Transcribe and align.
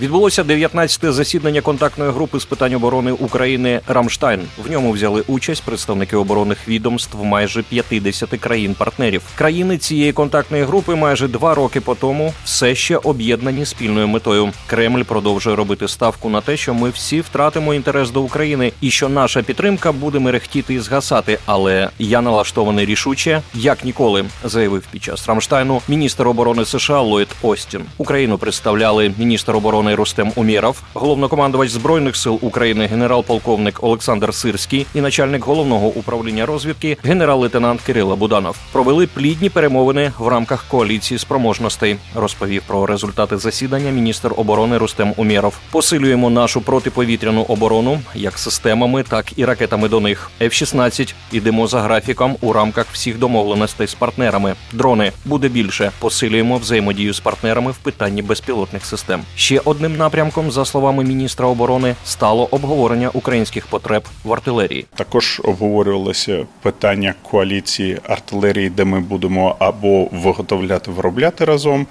Відбулося 0.00 0.42
19-те 0.42 1.12
засідання 1.12 1.60
контактної 1.60 2.10
групи 2.10 2.40
з 2.40 2.44
питань 2.44 2.74
оборони 2.74 3.12
України 3.12 3.80
Рамштайн. 3.86 4.40
В 4.66 4.70
ньому 4.70 4.92
взяли 4.92 5.24
участь 5.26 5.62
представники 5.62 6.16
оборонних 6.16 6.68
відомств 6.68 7.24
майже 7.24 7.62
50 7.62 8.28
країн-партнерів. 8.28 9.22
Країни 9.34 9.78
цієї 9.78 10.12
контактної 10.12 10.64
групи 10.64 10.94
майже 10.94 11.28
два 11.28 11.54
роки 11.54 11.80
по 11.80 11.94
тому 11.94 12.34
все 12.44 12.74
ще 12.74 12.96
об'єднані 12.96 13.66
спільною 13.66 14.08
метою. 14.08 14.52
Кремль 14.66 15.02
продовжує 15.02 15.56
робити 15.56 15.88
ставку 15.88 16.28
на 16.28 16.40
те, 16.40 16.56
що 16.56 16.74
ми 16.74 16.90
всі 16.90 17.20
втратимо 17.20 17.74
інтерес 17.74 18.10
до 18.10 18.22
України 18.22 18.72
і 18.80 18.90
що 18.90 19.08
наша 19.08 19.42
підтримка 19.42 19.92
буде 19.92 20.18
мерехтіти 20.18 20.74
і 20.74 20.78
згасати. 20.78 21.38
Але 21.46 21.88
я 21.98 22.20
налаштований 22.20 22.86
рішуче, 22.86 23.42
як 23.54 23.84
ніколи, 23.84 24.24
заявив 24.44 24.84
під 24.90 25.02
час 25.02 25.28
Рамштайну 25.28 25.82
міністр 25.88 26.28
оборони 26.28 26.64
США 26.64 27.00
Ллойд 27.00 27.28
Остін. 27.42 27.80
Україну 27.96 28.38
представляли 28.38 29.14
міністр 29.18 29.56
оборони 29.56 29.87
оборони 29.88 29.94
Рустем 29.94 30.32
Умєров, 30.36 30.82
головнокомандувач 30.94 31.70
збройних 31.70 32.16
сил 32.16 32.38
України, 32.42 32.86
генерал-полковник 32.86 33.78
Олександр 33.82 34.34
Сирський 34.34 34.86
і 34.94 35.00
начальник 35.00 35.44
головного 35.44 35.86
управління 35.86 36.46
розвідки, 36.46 36.96
генерал-лейтенант 37.04 37.80
Кирило 37.80 38.16
Буданов, 38.16 38.56
провели 38.72 39.06
плідні 39.06 39.48
перемовини 39.48 40.12
в 40.18 40.28
рамках 40.28 40.64
коаліції 40.68 41.18
спроможностей. 41.18 41.96
Розповів 42.14 42.62
про 42.66 42.86
результати 42.86 43.38
засідання 43.38 43.90
міністр 43.90 44.32
оборони 44.36 44.78
Рустем 44.78 45.14
Умєров. 45.16 45.54
Посилюємо 45.70 46.30
нашу 46.30 46.60
протиповітряну 46.60 47.42
оборону 47.42 48.00
як 48.14 48.38
системами, 48.38 49.02
так 49.02 49.38
і 49.38 49.44
ракетами 49.44 49.88
до 49.88 50.00
них. 50.00 50.30
F-16. 50.40 51.14
Ідемо 51.32 51.66
за 51.66 51.80
графіком 51.80 52.36
у 52.40 52.52
рамках 52.52 52.86
всіх 52.92 53.18
домовленостей 53.18 53.86
з 53.86 53.94
партнерами. 53.94 54.54
Дрони 54.72 55.12
буде 55.24 55.48
більше. 55.48 55.90
Посилюємо 55.98 56.56
взаємодію 56.56 57.14
з 57.14 57.20
партнерами 57.20 57.70
в 57.70 57.76
питанні 57.76 58.22
безпілотних 58.22 58.84
систем. 58.84 59.22
Ще 59.36 59.60
одне 59.64 59.77
Одним 59.78 59.96
напрямком, 59.96 60.50
за 60.50 60.64
словами 60.64 61.04
міністра 61.04 61.46
оборони, 61.46 61.94
стало 62.04 62.48
обговорення 62.50 63.10
українських 63.12 63.66
потреб 63.66 64.04
в 64.24 64.32
артилерії. 64.32 64.86
Також 64.94 65.40
обговорювалося 65.44 66.46
питання 66.62 67.14
коаліції 67.22 67.98
артилерії, 68.08 68.70
де 68.70 68.84
ми 68.84 69.00
будемо 69.00 69.56
або 69.58 70.04
виготовляти 70.12 70.90
виробляти 70.90 71.44
разом. 71.44 71.86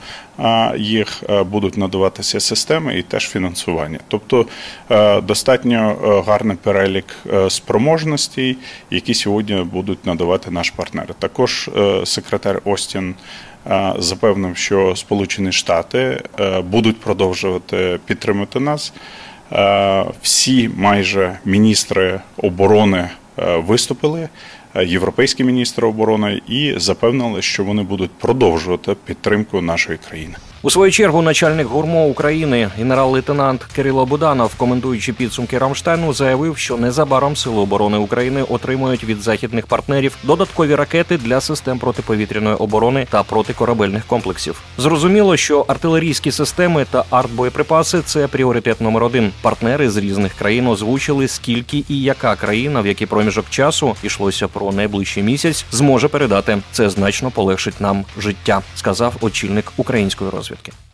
Їх 0.78 1.24
будуть 1.52 1.78
надаватися 1.78 2.40
системи 2.40 3.00
і 3.00 3.02
теж 3.02 3.30
фінансування. 3.30 4.00
Тобто 4.08 4.46
достатньо 5.24 5.96
гарний 6.28 6.58
перелік 6.58 7.06
спроможностей, 7.50 8.58
які 8.92 9.14
сьогодні 9.14 9.56
будуть 9.56 10.06
надавати 10.06 10.52
наш 10.52 10.70
партнер. 10.70 11.14
Також 11.20 11.70
секретар 12.06 12.62
Остін 12.66 13.16
запевнив, 14.00 14.58
що 14.58 14.96
Сполучені 14.96 15.52
Штати 15.52 16.22
будуть 16.64 17.00
продовжувати 17.00 18.00
підтримати 18.06 18.60
нас. 18.60 18.94
Всі 20.22 20.70
майже 20.78 21.40
міністри 21.46 22.20
оборони 22.38 23.10
виступили. 23.38 24.30
Європейські 24.86 25.44
міністри 25.44 25.88
оборони 25.88 26.42
і 26.48 26.74
запевнили, 26.78 27.42
що 27.42 27.64
вони 27.64 27.84
будуть 27.84 28.12
продовжувати 28.12 28.96
підтримку 29.06 29.62
нашої 29.62 29.98
країни. 29.98 30.36
У 30.68 30.70
свою 30.70 30.92
чергу 30.92 31.22
начальник 31.22 31.68
гурмо 31.68 32.06
України 32.06 32.70
генерал-лейтенант 32.78 33.64
Кирило 33.76 34.06
Буданов, 34.06 34.56
коментуючи 34.56 35.14
підсумки 35.14 35.58
Рамштайну, 35.58 36.14
заявив, 36.14 36.58
що 36.58 36.78
незабаром 36.78 37.36
сили 37.36 37.58
оборони 37.58 37.98
України 37.98 38.44
отримують 38.44 39.04
від 39.04 39.22
західних 39.22 39.68
партнерів 39.68 40.18
додаткові 40.24 40.76
ракети 40.76 41.18
для 41.18 41.42
систем 41.42 41.80
протиповітряної 41.80 42.56
оборони 42.56 43.08
та 43.10 43.24
протикорабельних 43.24 44.06
комплексів. 44.06 44.62
Зрозуміло, 44.78 45.38
що 45.38 45.66
артилерійські 45.68 46.32
системи 46.32 46.86
та 46.92 47.04
артбоєприпаси 47.10 48.02
це 48.02 48.28
пріоритет 48.28 48.82
номер 48.82 49.04
один. 49.04 49.32
Партнери 49.42 49.90
з 49.90 49.98
різних 49.98 50.34
країн 50.34 50.68
озвучили, 50.68 51.28
скільки 51.28 51.84
і 51.90 52.02
яка 52.02 52.36
країна, 52.36 52.82
в 52.82 52.88
який 52.88 53.08
проміжок 53.08 53.50
часу 53.50 53.96
йшлося 54.04 54.48
про 54.48 54.72
найближчий 54.72 55.24
місяць, 55.24 55.66
зможе 55.72 56.08
передати. 56.08 56.58
Це 56.72 56.90
значно 56.90 57.32
полегшить 57.32 57.82
нам 57.82 58.06
життя, 58.18 58.62
сказав 58.76 59.14
очільник 59.22 59.72
української 59.78 60.30
розвідки 60.30 60.57
розвідки. 60.58 60.87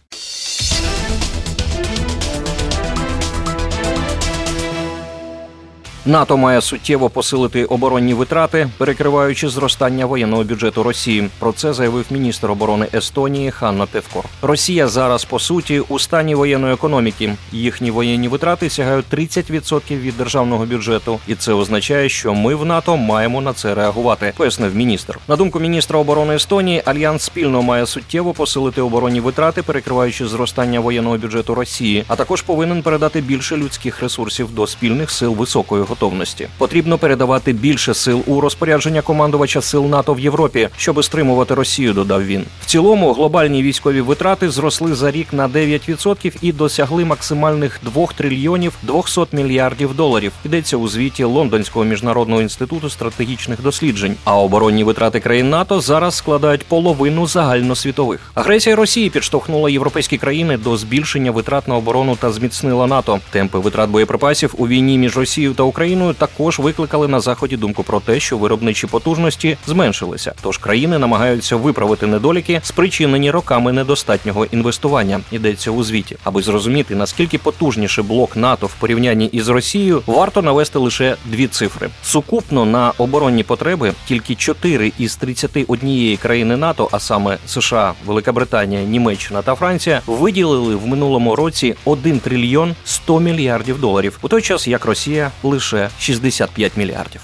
НАТО 6.06 6.38
має 6.38 6.62
суттєво 6.62 7.10
посилити 7.10 7.66
оборонні 7.66 8.14
витрати, 8.14 8.70
перекриваючи 8.78 9.50
зростання 9.50 10.06
воєнного 10.06 10.44
бюджету 10.44 10.84
Росії. 10.84 11.30
Про 11.40 11.52
це 11.52 11.74
заявив 11.74 12.06
міністр 12.12 12.52
оборони 12.52 12.88
Естонії 12.94 13.52
Ханна 13.52 13.86
Певкор. 13.86 14.26
Росія 14.42 14.88
зараз 14.88 15.26
по 15.26 15.40
суті 15.40 15.80
у 15.80 16.00
стані 16.00 16.36
воєнної 16.36 16.74
економіки. 16.74 17.36
Їхні 17.52 17.92
воєнні 17.92 18.28
витрати 18.28 18.70
сягають 18.70 19.06
30% 19.14 20.00
від 20.00 20.18
державного 20.18 20.66
бюджету, 20.66 21.20
і 21.28 21.36
це 21.36 21.54
означає, 21.54 22.10
що 22.10 22.34
ми 22.34 22.56
в 22.56 22.66
НАТО 22.66 22.98
маємо 22.98 23.42
на 23.42 23.54
це 23.54 23.76
реагувати. 23.76 24.34
Пояснив 24.38 24.76
міністр. 24.76 25.20
На 25.28 25.36
думку 25.36 25.60
міністра 25.60 26.00
оборони 26.00 26.36
Естонії, 26.36 26.82
альянс 26.86 27.24
спільно 27.24 27.62
має 27.62 27.86
суттєво 27.86 28.34
посилити 28.34 28.82
оборонні 28.82 29.20
витрати, 29.20 29.62
перекриваючи 29.62 30.28
зростання 30.28 30.80
воєнного 30.80 31.18
бюджету 31.18 31.56
Росії, 31.56 32.04
а 32.08 32.16
також 32.16 32.42
повинен 32.42 32.82
передати 32.82 33.22
більше 33.22 33.58
людських 33.58 34.02
ресурсів 34.02 34.56
до 34.56 34.68
спільних 34.68 35.12
сил 35.12 35.34
високої 35.34 35.84
готовності. 35.94 36.48
Потрібно 36.58 36.98
передавати 36.98 37.54
більше 37.54 37.94
сил 37.94 38.24
у 38.28 38.42
розпорядження 38.42 39.02
командувача 39.02 39.62
сил 39.62 39.86
НАТО 39.86 40.14
в 40.14 40.20
Європі, 40.20 40.70
щоб 40.78 41.04
стримувати 41.04 41.54
Росію. 41.54 41.94
Додав 41.94 42.26
він. 42.26 42.44
В 42.62 42.66
цілому 42.66 43.14
глобальні 43.14 43.64
військові 43.64 44.02
витрати 44.02 44.50
зросли 44.50 44.96
за 44.96 45.12
рік 45.12 45.34
на 45.34 45.48
9% 45.48 46.36
і 46.42 46.52
досягли 46.52 47.06
максимальних 47.06 47.80
2 47.84 48.08
трильйонів 48.16 48.74
200 48.84 49.22
мільярдів 49.32 49.96
доларів. 49.96 50.32
Йдеться 50.46 50.78
у 50.78 50.88
звіті 50.88 51.24
Лондонського 51.24 51.86
міжнародного 51.86 52.42
інституту 52.42 52.90
стратегічних 52.90 53.62
досліджень. 53.62 54.16
А 54.24 54.38
оборонні 54.38 54.84
витрати 54.84 55.20
країн 55.20 55.50
НАТО 55.50 55.82
зараз 55.82 56.16
складають 56.16 56.66
половину 56.66 57.28
загальносвітових. 57.28 58.20
Агресія 58.34 58.76
Росії 58.76 59.10
підштовхнула 59.10 59.70
європейські 59.70 60.18
країни 60.18 60.58
до 60.58 60.78
збільшення 60.78 61.32
витрат 61.32 61.68
на 61.68 61.76
оборону 61.76 62.16
та 62.16 62.32
зміцнила 62.32 62.88
НАТО. 62.88 63.20
Темпи 63.32 63.60
витрат 63.60 63.90
боєприпасів 63.90 64.56
у 64.58 64.68
війні 64.68 64.98
між 64.98 65.18
Росією 65.18 65.54
та 65.54 65.64
Україною 65.64 65.83
Україною 65.84 66.14
також 66.14 66.60
викликали 66.60 67.08
на 67.08 67.20
заході 67.20 67.58
думку 67.58 67.84
про 67.84 68.00
те, 68.00 68.20
що 68.20 68.38
виробничі 68.38 68.88
потужності 68.88 69.58
зменшилися. 69.68 70.34
Тож 70.42 70.58
країни 70.58 71.00
намагаються 71.00 71.56
виправити 71.56 72.08
недоліки, 72.08 72.62
спричинені 72.64 73.32
роками 73.32 73.72
недостатнього 73.74 74.46
інвестування. 74.46 75.22
Йдеться 75.32 75.72
у 75.72 75.84
звіті, 75.84 76.18
аби 76.24 76.42
зрозуміти 76.42 76.96
наскільки 76.96 77.38
потужніше 77.38 78.02
блок 78.02 78.36
НАТО 78.36 78.68
в 78.68 78.74
порівнянні 78.74 79.26
із 79.26 79.50
Росією, 79.50 80.02
варто 80.08 80.42
навести 80.42 80.80
лише 80.80 81.16
дві 81.26 81.48
цифри. 81.48 81.90
Сукупно 82.04 82.66
на 82.66 82.94
оборонні 82.98 83.44
потреби 83.44 83.94
тільки 84.08 84.36
4 84.36 84.92
із 84.98 85.16
31 85.16 86.18
країни 86.18 86.58
НАТО, 86.58 86.90
а 86.92 87.00
саме 87.00 87.38
США, 87.46 87.94
Велика 88.06 88.32
Британія, 88.32 88.82
Німеччина 88.82 89.42
та 89.42 89.56
Франція, 89.56 90.02
виділили 90.08 90.76
в 90.76 90.88
минулому 90.88 91.36
році 91.36 91.76
1 91.86 92.20
трильйон 92.20 92.76
100 92.86 93.20
мільярдів 93.20 93.80
доларів, 93.82 94.20
у 94.22 94.28
той 94.28 94.42
час 94.42 94.68
як 94.68 94.86
Росія 94.86 95.32
лише 95.44 95.73
лише 95.74 95.90
65 96.00 96.78
мільярдів. 96.78 97.22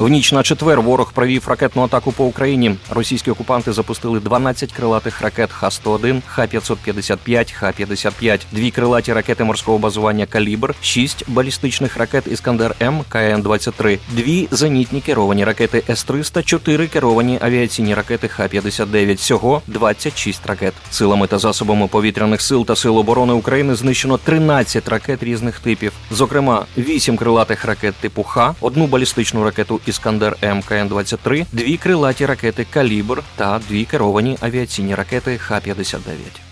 В 0.00 0.08
ніч 0.08 0.32
на 0.32 0.42
четвер 0.42 0.80
ворог 0.80 1.12
провів 1.12 1.48
ракетну 1.48 1.82
атаку 1.82 2.12
по 2.12 2.24
Україні. 2.24 2.74
Російські 2.90 3.30
окупанти 3.30 3.72
запустили 3.72 4.20
12 4.20 4.72
крилатих 4.72 5.20
ракет 5.20 5.52
Х-101, 5.52 6.22
Х-555, 6.26 7.52
Х-55, 7.52 8.40
дві 8.52 8.70
крилаті 8.70 9.12
ракети 9.12 9.44
морського 9.44 9.78
базування 9.78 10.26
Калібр, 10.26 10.74
шість 10.82 11.24
балістичних 11.30 11.96
ракет 11.96 12.26
Іскандер 12.26 12.74
М 12.82 13.04
КН-23, 13.10 13.98
дві 14.10 14.48
зенітні 14.50 15.00
керовані 15.00 15.44
ракети 15.44 15.82
С-300, 15.88 16.42
чотири 16.42 16.86
керовані 16.86 17.38
авіаційні 17.40 17.94
ракети 17.94 18.28
Х-59. 18.28 19.16
Всього 19.16 19.62
26 19.66 20.46
ракет. 20.46 20.74
Силами 20.90 21.26
та 21.26 21.38
засобами 21.38 21.86
повітряних 21.86 22.40
сил 22.40 22.66
та 22.66 22.76
сил 22.76 22.98
оборони 22.98 23.32
України 23.32 23.74
знищено 23.74 24.18
13 24.18 24.88
ракет 24.88 25.22
різних 25.22 25.58
типів. 25.58 25.92
Зокрема, 26.10 26.66
8 26.78 27.16
крилатих 27.16 27.64
ракет 27.64 27.94
типу 27.94 28.22
Х, 28.22 28.54
одну 28.60 28.86
балістичну 28.86 29.44
ракету 29.44 29.80
Іскандер 29.90 30.36
МКН-23, 30.42 31.46
дві 31.52 31.76
крилаті 31.76 32.26
ракети 32.26 32.66
Калібр 32.70 33.22
та 33.36 33.60
дві 33.68 33.84
керовані 33.84 34.36
авіаційні 34.40 34.94
ракети 34.94 35.38
Х-59. 35.38 36.49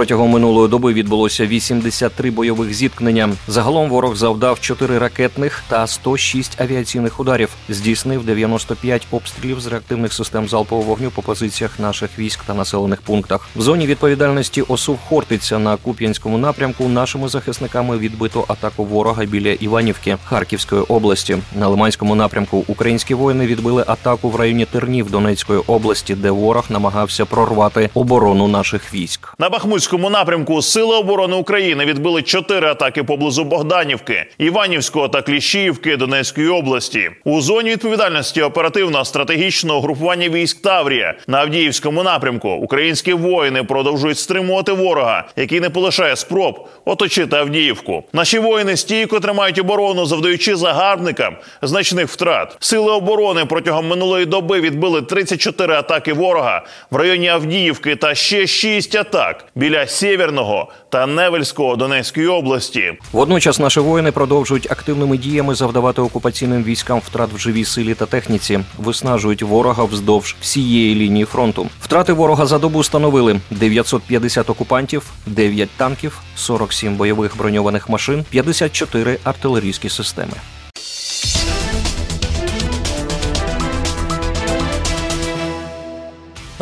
Протягом 0.00 0.30
минулої 0.30 0.68
доби 0.68 0.92
відбулося 0.92 1.46
83 1.46 2.30
бойових 2.30 2.74
зіткнення. 2.74 3.28
Загалом 3.48 3.88
ворог 3.88 4.16
завдав 4.16 4.60
4 4.60 4.98
ракетних 4.98 5.62
та 5.68 5.86
106 5.86 6.60
авіаційних 6.60 7.20
ударів. 7.20 7.48
Здійснив 7.68 8.24
95 8.24 9.06
обстрілів 9.10 9.60
з 9.60 9.66
реактивних 9.66 10.12
систем 10.12 10.48
залпового 10.48 10.88
вогню 10.88 11.10
по 11.10 11.22
позиціях 11.22 11.78
наших 11.78 12.18
військ 12.18 12.40
та 12.46 12.54
населених 12.54 13.02
пунктах. 13.02 13.48
В 13.56 13.60
зоні 13.60 13.86
відповідальності 13.86 14.62
ОСУВ 14.62 14.98
Хортиця 15.08 15.58
на 15.58 15.76
Куп'янському 15.76 16.38
напрямку 16.38 16.88
нашими 16.88 17.28
захисниками 17.28 17.98
відбито 17.98 18.44
атаку 18.48 18.84
ворога 18.84 19.24
біля 19.24 19.52
Іванівки 19.52 20.16
Харківської 20.24 20.82
області. 20.82 21.38
На 21.58 21.68
Лиманському 21.68 22.14
напрямку 22.14 22.64
українські 22.68 23.14
воїни 23.14 23.46
відбили 23.46 23.84
атаку 23.86 24.30
в 24.30 24.36
районі 24.36 24.64
Тернів 24.64 25.10
Донецької 25.10 25.60
області, 25.66 26.14
де 26.14 26.30
ворог 26.30 26.64
намагався 26.70 27.24
прорвати 27.24 27.90
оборону 27.94 28.48
наших 28.48 28.94
військ. 28.94 29.34
На 29.38 29.50
Бахмутському 29.50 29.89
напрямку 29.98 30.62
Сили 30.62 30.96
оборони 30.96 31.36
України 31.36 31.84
відбили 31.84 32.22
чотири 32.22 32.68
атаки 32.68 33.02
поблизу 33.02 33.44
Богданівки, 33.44 34.26
Іванівського 34.38 35.08
та 35.08 35.22
Кліщіївки 35.22 35.96
Донецької 35.96 36.48
області. 36.48 37.10
У 37.24 37.40
зоні 37.40 37.70
відповідальності 37.70 38.42
оперативно-стратегічного 38.42 39.80
групування 39.80 40.28
військ 40.28 40.62
Таврія 40.62 41.14
на 41.26 41.38
Авдіївському 41.38 42.02
напрямку 42.02 42.48
українські 42.48 43.12
воїни 43.12 43.64
продовжують 43.64 44.18
стримувати 44.18 44.72
ворога, 44.72 45.28
який 45.36 45.60
не 45.60 45.70
полишає 45.70 46.16
спроб 46.16 46.68
оточити 46.84 47.36
Авдіївку. 47.36 48.04
Наші 48.12 48.38
воїни 48.38 48.76
стійко 48.76 49.20
тримають 49.20 49.58
оборону, 49.58 50.06
завдаючи 50.06 50.56
загарбникам 50.56 51.36
значних 51.62 52.08
втрат. 52.08 52.56
Сили 52.60 52.92
оборони 52.92 53.44
протягом 53.44 53.88
минулої 53.88 54.26
доби 54.26 54.60
відбили 54.60 55.02
34 55.02 55.74
атаки 55.74 56.12
ворога 56.12 56.64
в 56.90 56.96
районі 56.96 57.28
Авдіївки 57.28 57.96
та 57.96 58.14
ще 58.14 58.46
6 58.46 58.94
атак 58.94 59.44
біля 59.54 59.79
Сєвєрного 59.86 60.68
та 60.88 61.06
Невельського 61.06 61.76
Донецької 61.76 62.26
області. 62.26 62.92
Водночас 63.12 63.58
наші 63.58 63.80
воїни 63.80 64.12
продовжують 64.12 64.70
активними 64.70 65.18
діями 65.18 65.54
завдавати 65.54 66.02
окупаційним 66.02 66.64
військам 66.64 66.98
втрат 66.98 67.30
в 67.32 67.38
живій 67.38 67.64
силі 67.64 67.94
та 67.94 68.06
техніці, 68.06 68.60
виснажують 68.78 69.42
ворога 69.42 69.84
вздовж 69.84 70.36
всієї 70.40 70.94
лінії 70.94 71.24
фронту. 71.24 71.68
Втрати 71.80 72.12
ворога 72.12 72.46
за 72.46 72.58
добу 72.58 72.84
становили 72.84 73.40
950 73.50 74.50
окупантів, 74.50 75.02
9 75.26 75.68
танків, 75.76 76.18
47 76.34 76.96
бойових 76.96 77.36
броньованих 77.36 77.88
машин, 77.88 78.24
54 78.30 79.18
артилерійські 79.24 79.88
системи. 79.88 80.32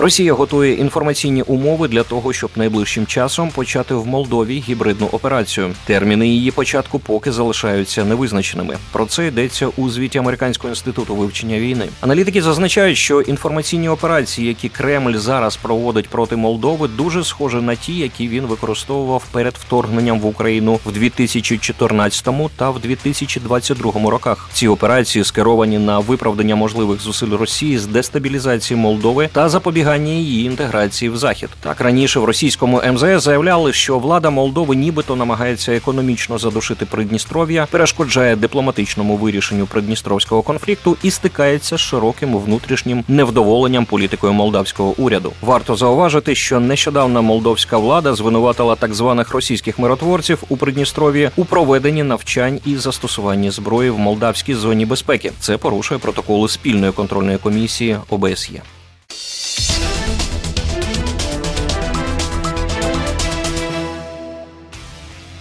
Росія 0.01 0.33
готує 0.33 0.75
інформаційні 0.75 1.43
умови 1.43 1.89
для 1.89 2.03
того, 2.03 2.33
щоб 2.33 2.51
найближчим 2.57 3.07
часом 3.07 3.51
почати 3.51 3.95
в 3.95 4.07
Молдові 4.07 4.65
гібридну 4.69 5.07
операцію. 5.07 5.75
Терміни 5.85 6.29
її 6.29 6.51
початку 6.51 6.99
поки 6.99 7.33
залишаються 7.33 8.05
невизначеними. 8.05 8.77
Про 8.93 9.07
це 9.07 9.27
йдеться 9.27 9.69
у 9.77 9.91
звіті 9.91 10.19
Американського 10.19 10.69
інституту 10.69 11.15
вивчення 11.15 11.59
війни. 11.59 11.85
Аналітики 12.01 12.43
зазначають, 12.43 12.97
що 12.97 13.21
інформаційні 13.21 13.89
операції, 13.89 14.49
які 14.49 14.69
Кремль 14.69 15.17
зараз 15.17 15.57
проводить 15.57 16.09
проти 16.09 16.37
Молдови, 16.37 16.89
дуже 16.89 17.25
схожі 17.25 17.57
на 17.57 17.75
ті, 17.75 17.97
які 17.97 18.29
він 18.29 18.47
використовував 18.47 19.25
перед 19.33 19.55
вторгненням 19.55 20.21
в 20.21 20.27
Україну 20.27 20.81
в 20.87 20.93
2014 20.93 22.29
та 22.57 22.71
в 22.71 22.81
2022 22.81 24.11
роках. 24.11 24.51
Ці 24.53 24.69
операції 24.69 25.25
скеровані 25.25 25.79
на 25.79 25.99
виправдання 25.99 26.57
можливих 26.57 27.01
зусиль 27.01 27.37
Росії 27.37 27.79
з 27.79 27.87
дестабілізації 27.87 28.81
Молдови 28.81 29.29
та 29.33 29.49
запобігання 29.89 30.13
її 30.13 30.47
інтеграції 30.47 31.09
в 31.09 31.17
захід. 31.17 31.49
Так 31.61 31.81
раніше 31.81 32.21
в 32.21 32.25
російському 32.25 32.83
МЗС 32.93 33.25
заявляли, 33.25 33.73
що 33.73 33.99
влада 33.99 34.31
Молдови 34.31 34.77
нібито 34.77 35.17
намагається 35.17 35.73
економічно 35.73 36.39
задушити 36.39 36.87
Придністров'я, 36.87 37.67
перешкоджає 37.71 38.37
дипломатичному 38.37 39.17
вирішенню 39.17 39.67
придністровського 39.67 40.43
конфлікту 40.43 40.97
і 41.03 41.11
стикається 41.11 41.77
з 41.77 41.81
широким 41.81 42.39
внутрішнім 42.39 43.05
невдоволенням 43.09 43.85
політикою 43.85 44.33
молдавського 44.33 44.95
уряду. 44.99 45.33
Варто 45.43 45.77
зауважити, 45.77 46.35
що 46.35 46.61
нещодавно 46.61 47.23
молдовська 47.23 47.79
влада 47.79 48.15
звинуватила 48.15 48.75
так 48.75 48.95
званих 48.95 49.35
російських 49.35 49.79
миротворців 49.79 50.43
у 50.49 50.57
Придністров'ї 50.57 51.31
у 51.37 51.45
проведенні 51.45 52.03
навчань 52.03 52.61
і 52.67 52.77
застосуванні 52.77 53.51
зброї 53.51 53.91
в 53.91 53.99
молдавській 53.99 54.55
зоні 54.55 54.87
безпеки. 54.87 55.33
Це 55.41 55.57
порушує 55.57 56.01
протоколи 56.01 56.49
спільної 56.49 56.93
контрольної 56.93 57.39
комісії 57.39 57.97
ОБСЄ. 58.11 58.63